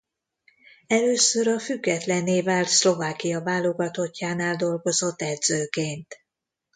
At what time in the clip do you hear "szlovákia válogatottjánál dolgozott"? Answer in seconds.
2.67-5.21